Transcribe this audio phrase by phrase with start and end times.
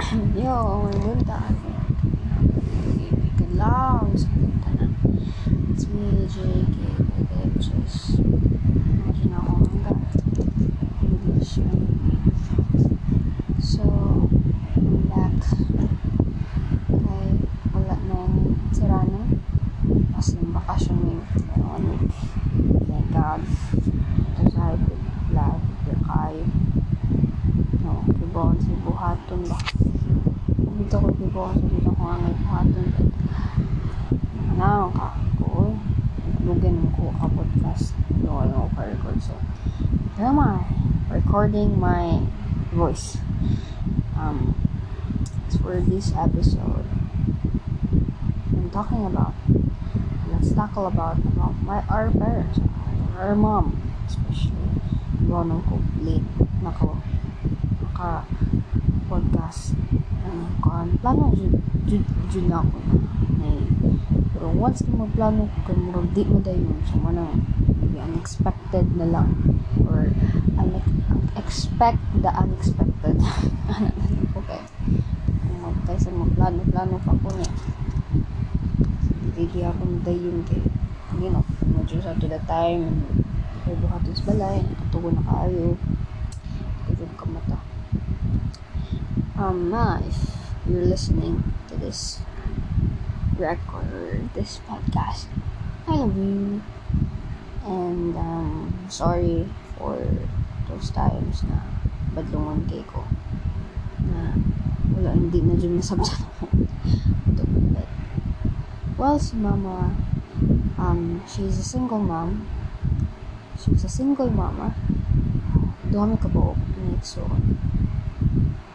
[0.00, 1.52] Yo, may bunta.
[3.36, 4.88] Good lang sa bunta na.
[5.76, 7.04] It's me, JK,
[7.52, 10.00] which is imagine ako hanggang
[11.04, 11.60] English
[13.60, 13.84] So,
[14.72, 15.36] I'm back.
[16.88, 17.28] Kay
[17.68, 19.20] wala nang sira na.
[20.16, 22.08] As in, bakasyon mo yun.
[22.88, 23.44] Thank God.
[28.40, 29.58] Kibon si buhaton ba?
[30.80, 32.88] Dito ko kibon sa dito ko ang buhaton.
[34.56, 35.12] Ano ka?
[35.36, 35.76] Ko.
[36.48, 37.92] Lugan ko ka podcast.
[38.24, 39.36] No, no, ka record so.
[40.16, 40.64] Am I
[41.12, 42.16] recording my
[42.72, 43.20] voice.
[44.16, 44.56] Um,
[45.60, 46.88] for this episode,
[48.56, 49.36] I'm talking about.
[50.32, 52.56] Let's tackle about about my our parents,
[53.20, 53.76] our mom,
[54.08, 54.80] especially.
[55.28, 56.24] Bono ko late
[56.64, 57.09] nako
[58.00, 58.24] naka
[59.12, 59.76] podcast
[60.24, 61.52] ano kan plano jud
[61.84, 62.00] jud
[62.32, 62.80] jud na ako.
[63.36, 63.48] Na
[64.32, 67.44] pero once na magplano kay murag di mo dayon so manang
[67.92, 69.36] unexpected na lang
[69.84, 70.08] or
[71.36, 73.20] expect the unexpected.
[73.68, 74.64] Ano na lang po kay
[75.60, 77.52] kung kaysa magplano plano pa ko niya.
[79.36, 80.64] Hindi ako dayon kay
[81.20, 83.04] you know medyo sa to the time
[83.68, 85.76] kay buhaton sa balay nakatugo na kayo.
[86.88, 87.69] Kujud ka mata
[89.40, 92.20] um ma if you're listening to this
[93.40, 95.32] record this podcast.
[95.88, 96.60] I love you.
[97.64, 100.04] And um sorry for
[100.68, 101.56] those times na
[102.12, 103.08] badlungon kay ko.
[104.12, 104.36] Na
[104.92, 106.52] wala hindi na dyan nasabsan ako
[107.72, 107.88] but
[109.00, 109.96] well si mama
[110.76, 112.44] um she's a single mom.
[113.56, 114.76] She's a single mama.
[115.88, 116.60] Dami ka po
[117.00, 117.24] so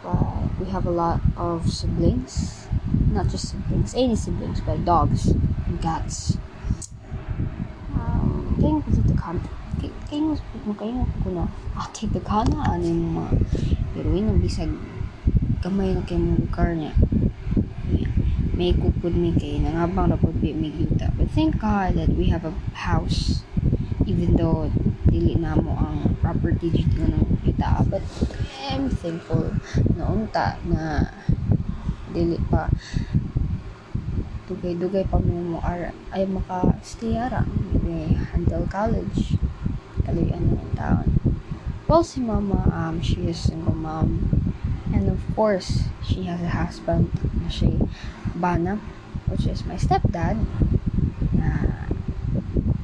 [0.06, 2.66] but we have a lot of siblings.
[3.10, 5.34] Not just siblings any siblings but dogs
[5.66, 6.38] and cats.
[7.90, 9.42] Um kaya ko dito kan
[9.82, 13.32] kaya mo mo kaya ko na ate the kana ano yung mga
[13.98, 14.70] heroin ang bisag.
[15.58, 16.94] Kamay na kay mong car niya.
[18.54, 21.10] May kupod mi kay nangabang na pod may yuta.
[21.18, 23.42] But thank God that we have a house
[24.06, 24.70] even though
[25.10, 28.04] dili na mo ang property dito ng kita but
[28.76, 29.56] I'm thankful
[29.96, 31.00] na unta na
[32.12, 32.68] dili pa
[34.44, 37.40] dugay-dugay pa mo mo ara ay maka stay ara
[37.80, 39.40] may handle college
[40.04, 41.08] kaluyan na ng taon.
[41.88, 44.28] Well si mama um she is single mom
[44.92, 47.08] and of course she has a husband
[47.40, 47.80] na si
[48.36, 48.76] Bana
[49.32, 50.36] which is my stepdad.
[51.32, 51.48] Na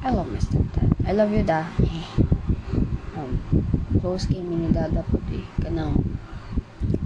[0.01, 0.89] I love my stepdad.
[1.05, 1.69] I love you da
[4.03, 5.95] close kay ni dada po di kanang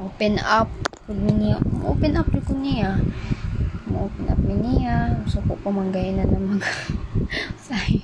[0.02, 0.66] open up.
[1.06, 2.98] Pud niya open up ko niya.
[3.94, 5.22] Open up niya.
[5.30, 6.66] So ko pamanggay na na mag
[7.70, 8.02] say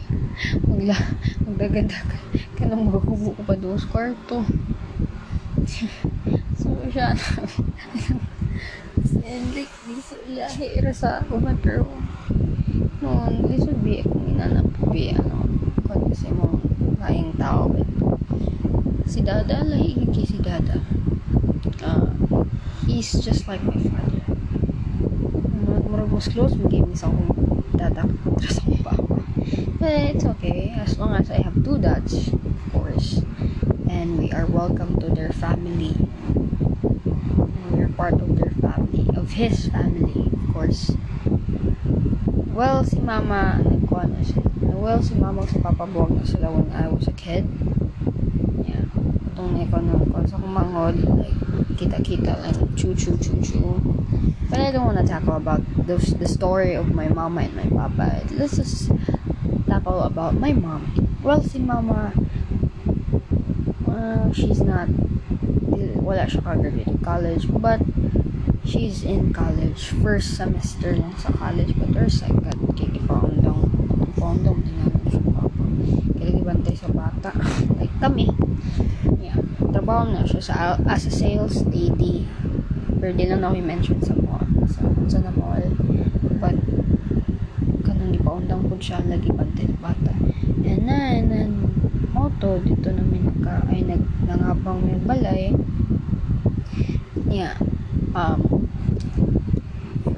[0.69, 0.93] magla
[1.41, 2.21] magdagadagan
[2.53, 4.45] kanang magkubo ko pa dos kwarto.
[6.53, 7.17] So siya
[9.25, 10.85] and like this lahi.
[10.85, 11.89] Ra sa uma pero
[13.01, 15.49] noon this would be kung inanap be ano
[16.13, 16.61] kasi mo
[17.01, 17.73] laing tao
[19.13, 19.62] si dada?
[19.62, 20.81] Lahi kay si dada.
[21.85, 22.18] Uh,
[22.90, 24.25] he's just like my father.
[25.85, 27.29] Murag mas close game sa akong
[27.78, 28.09] dada.
[28.25, 29.22] Kontra sa akong papa
[29.78, 33.22] but it's okay as long as I have two dads of course.
[33.85, 35.94] And we are welcome to their family.
[37.69, 40.90] We're part of their family of his family of course.
[42.34, 44.41] Well si mama nagkuha na siya.
[44.74, 47.45] Well si mama sa papa buwag na sila when I was a kid
[49.51, 51.35] na ikaw na kung like
[51.75, 52.31] kita-kita
[52.79, 53.75] choo choo
[54.53, 57.65] but I don't want to tackle about the, the story of my mama and my
[57.65, 58.21] papa.
[58.31, 58.91] Let's just
[59.65, 60.93] tackle about my mom.
[61.23, 62.13] Well si mama
[63.89, 64.89] uh, she's not
[66.03, 67.81] wala siya ka-graduate college but
[68.62, 73.65] she's in college first semester lang sa college but her second kaya ipaundang
[74.13, 75.63] ipaundang tinanong siya papa.
[76.21, 77.33] Kaya gibantay sa bata.
[77.81, 78.29] Like kami
[79.94, 82.25] trabaho na siya sa as a sales lady.
[82.98, 84.42] Pero di lang ako mention sa mall.
[84.66, 85.62] Sa, sa na mall.
[86.42, 86.57] But
[87.86, 89.06] kanang ipaundang po siya.
[89.06, 89.45] Lagi sa
[89.78, 90.18] bata.
[90.66, 91.54] And then and
[92.10, 95.54] moto dito namin nagka ay nag nangabang may balay.
[97.30, 97.54] Yeah
[98.18, 98.66] um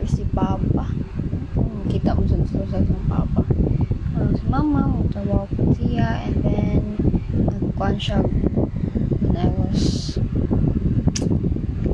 [0.08, 0.88] si papa?
[1.92, 3.44] Kita mo sa gusto ng papa.
[4.16, 6.84] Um, si mama magtrabaho po siya and then
[7.52, 8.24] nagkuhan siya
[9.22, 10.18] when I was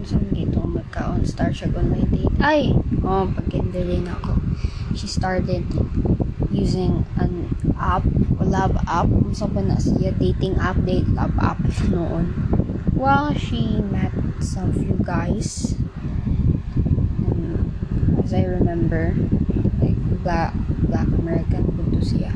[0.02, 2.36] saan dito magkaon start siya online date.
[2.42, 2.74] Ay!
[3.06, 4.42] Oh, pag kinderling ako.
[4.98, 5.64] She started
[6.52, 8.04] using an app,
[8.42, 9.08] love app.
[9.32, 10.12] Sa ba na siya?
[10.18, 12.34] Dating app, date love app noon.
[12.92, 14.12] Well, she met
[14.44, 15.80] some few guys.
[17.26, 17.74] Um,
[18.22, 19.16] as I remember,
[19.80, 20.54] like black,
[20.86, 22.36] black American po siya.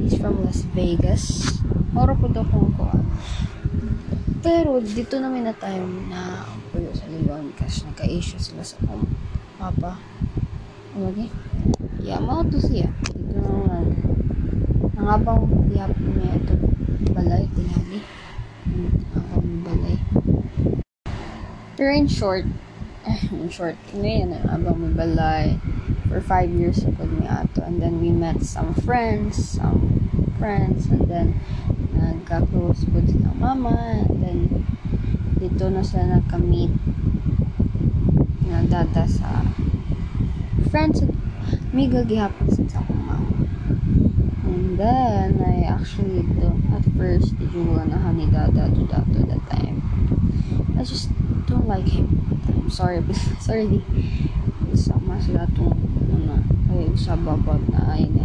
[0.00, 1.54] He's from Las Vegas.
[1.92, 2.90] Moro po daw kung ko.
[4.46, 9.02] Pero, dito namin na tayo na puyo sa Lilon kasi nagka-issue sila sa um,
[9.58, 9.98] papa.
[10.94, 11.26] Ano lagi?
[11.98, 12.92] Yeah, mao to siya.
[13.10, 13.84] Dito naman.
[14.94, 16.54] Ang abang tiyap niya ito.
[17.10, 18.00] Balay, tinali.
[18.70, 19.96] Ang abang balay.
[21.76, 22.46] Pero in short,
[23.34, 25.58] in short, ngayon, ang abang may balay.
[26.06, 27.66] For five years ako ni ato.
[27.66, 30.06] And then we met some friends, some
[30.38, 31.28] friends, and then
[32.16, 34.38] nagka-close po sila mama, and then
[35.36, 36.72] dito na sila nagka-meet
[38.48, 39.44] na data sa
[40.72, 41.04] friends
[41.76, 43.44] amiga gihapon sa akong mama.
[44.48, 49.20] And then I actually don't at first did you wanna honey dada to that to
[49.28, 49.84] that time?
[50.72, 51.12] I just
[51.44, 52.08] don't like him.
[52.48, 53.04] I'm sorry
[53.44, 53.84] sorry.
[54.72, 55.76] Sama sila tong
[56.08, 56.40] ano
[56.72, 58.24] ay sa babag na ay na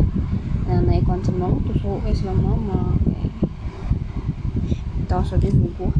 [0.71, 3.27] na naikon sa mama tuso kay sila mama okay
[5.11, 5.91] tawa sa din ko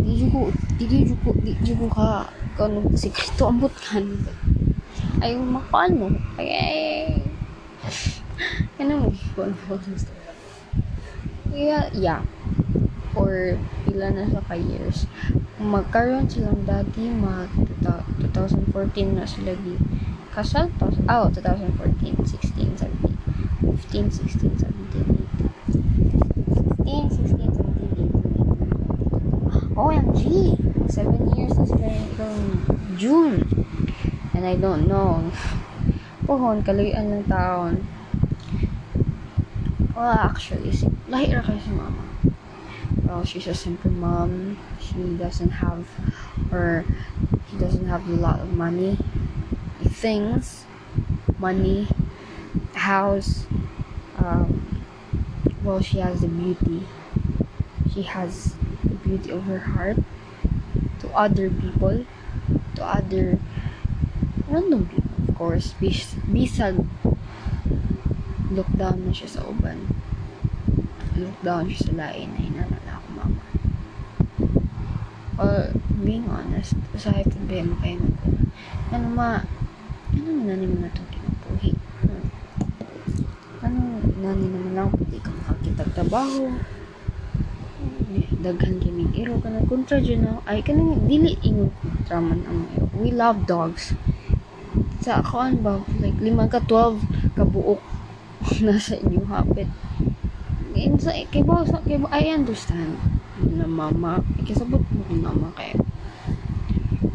[0.00, 0.48] di ko
[0.80, 4.08] di ko di ko ka kanu sikreto ambot kan
[5.20, 6.08] ay makano
[6.40, 6.72] ay ay
[8.80, 9.52] ano mo kon
[11.52, 12.24] yeah yeah
[13.12, 15.04] or pila na sa ka years
[15.60, 17.52] magkaroon silang dati mag
[17.84, 19.76] 2014 na sila di
[20.32, 23.12] kasal tos oh 2014 16 17
[23.92, 25.04] 15 16 17
[26.88, 27.43] 18 15 16 17 18
[29.84, 30.56] OMG!
[30.88, 32.40] 7 years na sila itong
[32.96, 33.44] June.
[34.32, 35.28] And I don't know.
[36.24, 37.84] Pohon, kaluyan ng taon.
[39.92, 42.00] Well, actually, si, lahi ra kayo si mama.
[43.04, 44.56] Well, she's a simple mom.
[44.80, 45.84] She doesn't have,
[46.48, 46.88] or
[47.52, 48.96] he doesn't have a lot of money.
[49.84, 50.64] Things,
[51.36, 51.92] money,
[52.72, 53.44] house.
[54.16, 54.80] Um,
[55.60, 56.88] well, she has the beauty.
[57.92, 59.98] She has the beauty of her heart
[61.00, 62.04] to other people,
[62.76, 63.38] to other
[64.48, 65.74] random people, of course.
[65.80, 66.84] Bis bisag
[68.52, 69.90] look down na siya sa uban.
[71.16, 73.42] Look down siya sa lain na inanala ako mama.
[75.34, 75.74] Or,
[76.06, 78.26] being honest, usahay ko yung kayo ko.
[78.94, 79.42] Ano ma,
[80.14, 81.72] ano na naman na itong kinabuhi?
[82.06, 82.24] Hmm.
[83.66, 83.78] Ano,
[84.22, 86.54] nani naman lang, pwede ka makakita trabaho,
[88.38, 92.86] daghan kining iro kana kontra dyan na ay kanang dili ingon kontra man ang iro.
[92.94, 93.96] We love dogs.
[95.02, 97.82] Sa akoan ba like lima ka 12 ka buok
[98.66, 99.66] nasa inyo hapit.
[100.74, 102.98] In sa kay ba sa kay I understand
[103.40, 105.74] na mama ikisabot mo kung mama kay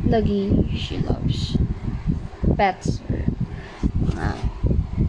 [0.09, 1.55] lagi she loves
[2.59, 2.99] pets
[4.03, 4.35] mga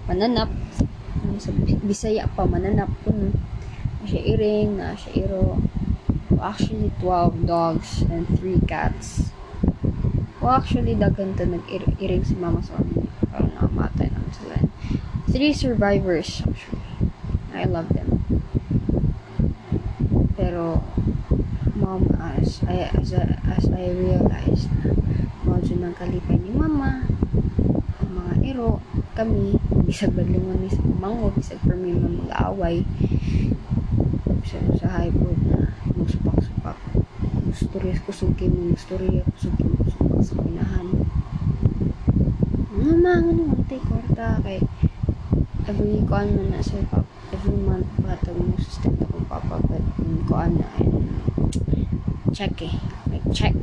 [0.06, 0.50] mananap.
[1.40, 1.50] Sa
[1.80, 3.32] Bisaya pa mananap kun
[4.04, 5.60] siya iring na siya iro
[6.40, 9.30] actually 12 dogs and 3 cats.
[10.40, 13.12] Well, actually, daghan to nag-iring si mama sa amin.
[13.28, 14.56] Parang nakamatay naman sila.
[15.28, 16.80] Three survivors, actually.
[17.52, 18.24] I love them.
[20.40, 20.80] Pero,
[21.76, 24.96] mom, as I, as, I, as I realized na
[25.70, 27.06] medyo nang kalipay ni mama,
[28.02, 28.82] ang mga iro,
[29.14, 29.54] kami,
[29.86, 32.82] bisag badlingon ni sa mango, bisag per mi mag-aaway,
[34.42, 35.14] bisag sa high
[35.46, 35.70] na.
[37.50, 39.82] Storya ko suki mo, storya ko suki mo,
[40.22, 40.86] sa pinahan.
[42.78, 44.62] Nga mga ano, mantay kwarta kay
[45.66, 49.82] every kuan man na sa pap every month patag mo system ko papa but
[50.30, 50.90] kuan na ay
[52.30, 52.74] check eh
[53.10, 53.58] like check.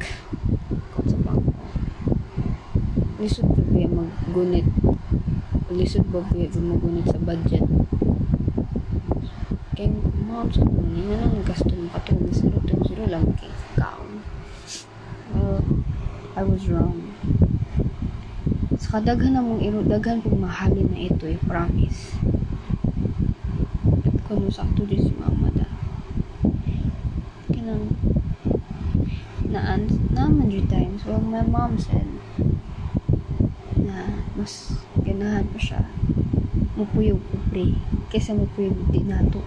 [0.91, 1.63] Ko sa bangko
[3.23, 4.67] lisod ko ba maggunit?
[5.71, 7.63] Lisod ba ba magunit sa budget?
[9.79, 9.89] Kay
[10.27, 12.35] mom sa mo ni nga nang gasto mo katulong
[12.83, 13.49] zero lang kay
[16.37, 17.17] I was wrong.
[18.77, 22.13] Sa kadaghan na mong iro daghan kung mahalin na ito eh promise.
[24.05, 25.65] At kuno sakto di si mama da
[27.49, 27.89] kinang
[29.49, 32.05] naan naman yung times well my mom said
[33.81, 35.89] na mas ganahan pa siya.
[36.77, 37.73] Mupuyog pobre
[38.13, 39.41] kaysa mupuyog di nato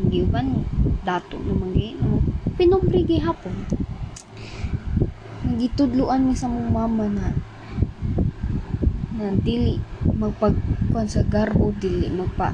[0.00, 0.64] hindi uban
[1.04, 1.92] dato naman gay
[2.56, 3.75] pinobre gay hapon
[5.54, 7.30] gitudluan mi sa mong mama na
[9.14, 10.58] na dili magpag
[10.90, 12.50] kuan sa garbo dili magpa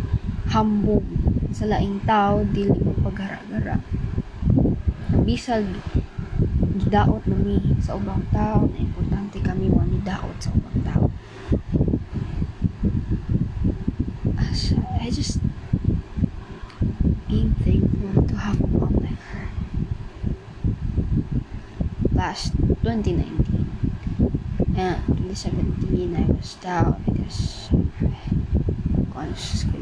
[0.52, 1.02] hambog
[1.56, 3.80] sa laing tao dili magpaghara-gara
[5.24, 5.64] bisag
[6.76, 7.36] gidaot na
[7.80, 11.06] sa ubang tao na importante kami wa mi daot sa ubang tao.
[15.02, 15.41] I just
[22.92, 27.72] 2019 and 2017 I was down because
[29.08, 29.72] kung ano sa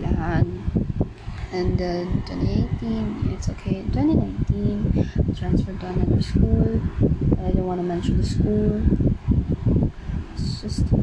[1.51, 3.83] and then 2018 it's okay.
[3.91, 6.79] 2019 I transferred to another school.
[7.43, 8.79] I don't want to mention the school.
[10.39, 11.03] It's just a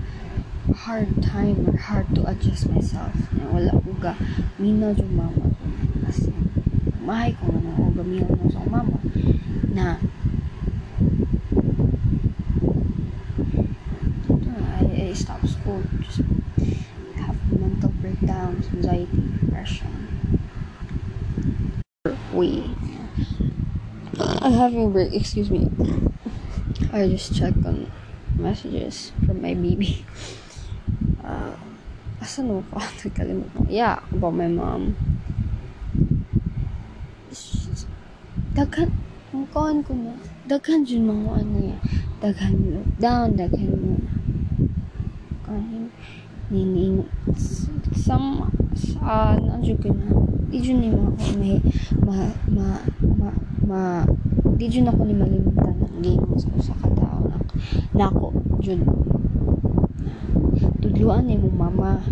[0.87, 3.11] hard time or hard to adjust myself.
[3.35, 4.15] Na wala ko ga
[4.55, 5.67] minaw yung mama ko.
[6.07, 6.31] Kasi
[7.03, 8.95] mahay ko na ko gaminaw na sa mama
[9.75, 9.99] na
[14.77, 15.13] I, I
[15.99, 16.23] just
[17.19, 19.91] have mental breakdowns anxiety depression
[22.31, 22.71] we
[24.19, 25.67] I'm having a break excuse me
[26.93, 27.91] I just checked on
[28.39, 30.05] messages from my baby
[31.27, 31.55] uh,
[32.23, 32.79] asan mo ko?
[32.79, 33.67] Nagkalimut mo.
[33.67, 34.95] Yeah, about my mom.
[38.57, 38.89] Daghan,
[39.35, 40.17] ang kawan ko na,
[40.49, 41.77] daghan dyan mga ano niya.
[42.23, 43.93] Daghan mo lockdown, daghan mo.
[45.47, 45.87] Kanin,
[46.51, 47.07] nining,
[47.95, 50.11] some, sa, nandiyo ko na,
[50.51, 51.55] di dyan ni mga ko, may,
[52.03, 52.67] ma, ma,
[53.15, 53.29] ma,
[53.63, 53.79] ma,
[54.59, 57.31] di dyan ako ni malimutan ng ko sa katao.
[57.95, 58.83] Nako, dyan,
[60.83, 62.03] tudluan ni mo mama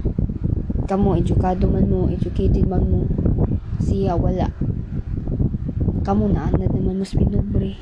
[0.86, 3.02] kamo edukado man mo educated man mo
[3.82, 4.54] siya wala
[6.06, 7.82] kamo naanad naman mas pinubre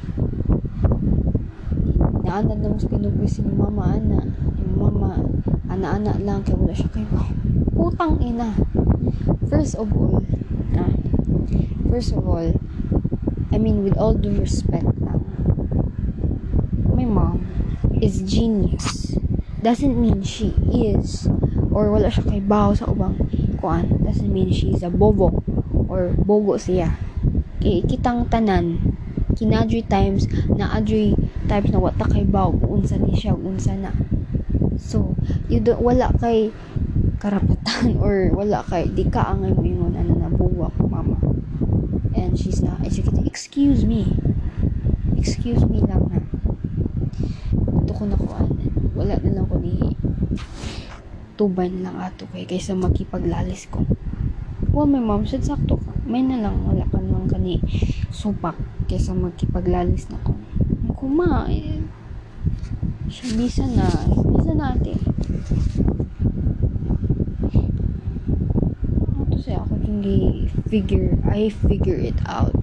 [2.24, 4.43] naanad na mas pinubre si mama ana yung mama
[5.74, 7.02] ana-ana lang kaya wala siya kay
[7.74, 8.54] putang ina.
[9.50, 10.22] First of all
[10.78, 10.94] ah,
[11.90, 12.54] first of all
[13.50, 15.26] I mean with all due respect lang
[16.94, 17.42] my mom
[17.98, 19.18] is genius.
[19.66, 21.26] Doesn't mean she is
[21.74, 23.18] or wala siya kay baho sa ubang
[23.58, 23.98] kuan.
[24.06, 25.42] Doesn't mean she is a bobo
[25.90, 27.02] or bogo siya.
[27.58, 28.94] Kay kitang tanan
[29.34, 31.18] kinadri times na adri
[31.50, 33.90] times na wata kay baho unsa ni siya unsa na
[34.84, 35.16] so
[35.48, 36.52] you do, wala kay
[37.24, 41.16] karapatan or wala kay di ka mo ingon ano na buwa ko mama.
[42.14, 43.24] And she's not educated.
[43.24, 44.12] Excuse me.
[45.16, 46.20] Excuse me lang ha.
[47.80, 48.52] Ito ko na kuan
[48.94, 49.96] wala na lang ko ni
[51.40, 53.88] tuban lang ato kay kaysa makipaglalis ko.
[54.76, 55.96] Well my mom said sakto ka.
[56.04, 57.64] May na lang wala ka naman kani
[58.12, 60.36] supak kaysa magkipaglalis na ko.
[60.94, 61.48] Kuma
[63.22, 63.90] bisa na.
[64.34, 64.98] Bisa natin
[69.34, 72.54] ano siya ako hindi figure I figure it out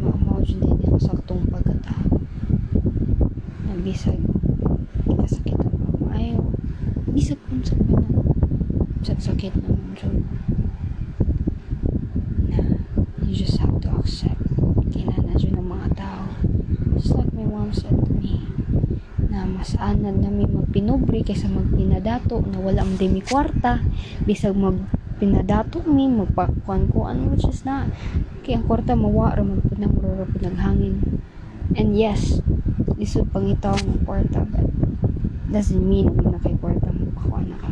[0.00, 2.24] mama dyan din ako saktong pagkatao
[3.68, 4.16] na bisag
[5.04, 6.40] kasakit ang mama ayaw
[7.12, 8.00] bisag kung sa na
[9.04, 10.16] sa sakit naman dyan
[12.48, 12.80] na
[13.28, 14.40] you just have to accept
[14.88, 16.32] kinana dyan ng mga tao
[16.96, 18.40] just like my mom said to me
[19.34, 23.82] na mas anad na may magpinobre kaysa magpinadato na wala ang demi kwarta.
[24.22, 24.78] Bisag mag
[25.18, 27.90] pinadato mi magpakuan ko ano which is na
[28.46, 31.22] kaya ang kwarta mawa ra magpunang ra pinaghangin
[31.78, 32.42] and yes
[32.98, 34.66] lisod pangitaw ng kwarta but
[35.54, 37.70] doesn't mean na kay kwarta mo pakuan na ka.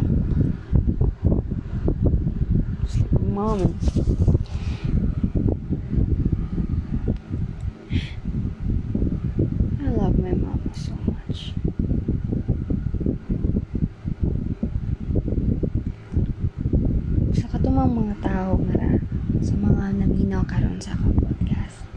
[2.86, 3.60] Just mom.
[9.82, 11.11] I love my mama so much.
[17.32, 19.00] Sa katumang mga tao nga
[19.40, 21.88] sa mga naminaw karon sa akong podcast.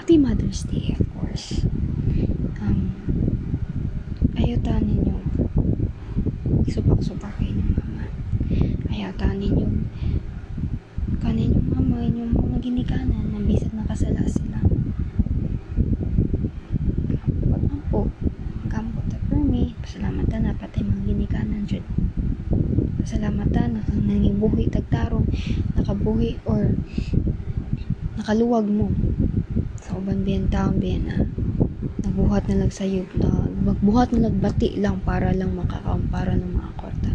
[0.00, 1.68] Happy Mother's Day, of course.
[2.64, 2.96] Um,
[4.40, 5.20] ayaw ta ninyo
[6.64, 8.08] supak-supak kay inyong mama.
[8.88, 9.68] Ayaw ta ninyo
[11.20, 14.58] kanin yung mama, inyong mga ginikanan na bisag nakasala sila.
[17.44, 18.08] Pag po,
[18.72, 21.80] kampo ta permi, pasalamatan na patay mga ginikanan jud.
[23.00, 25.24] Pasalamatan na kang nangibuhi tagtarong,
[25.72, 26.76] nakabuhi or
[28.20, 28.92] nakaluwag mo.
[29.80, 31.16] Sa uban biyan taon biyan na
[32.04, 37.10] nabuhat na lang sa'yo na magbuhat na nagbati lang para lang makakampara ng mga kwarta.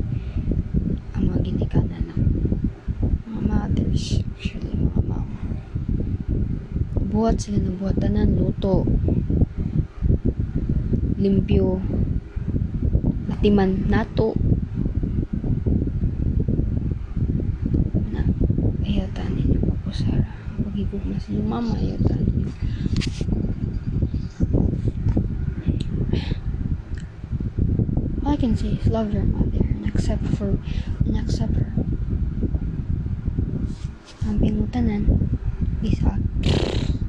[1.13, 2.21] Ang mga ginikanan ng
[3.29, 5.41] mga mothers actually mga mama.
[7.13, 8.89] Buhat sila ng buhat tanan luto.
[11.15, 11.94] Limpyo
[13.45, 14.33] latiman nato
[18.09, 18.25] na
[18.81, 20.33] ayaw ta ninyo kapusara
[20.65, 22.49] pagigugma sa inyong mama ayaw ta ninyo
[28.25, 29.61] all I can say is love your mother.
[29.61, 30.57] And accept for
[31.05, 31.69] and accept her
[34.25, 35.05] ang pinutanan
[35.85, 36.24] peace out